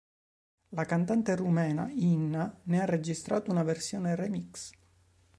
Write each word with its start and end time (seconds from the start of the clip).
La 0.77 0.83
cantante 0.85 1.35
rumena 1.35 1.87
Inna 1.91 2.59
ne 2.63 2.81
ha 2.81 2.85
registrato 2.85 3.51
una 3.51 3.61
versione 3.61 4.15
remix. 4.15 4.71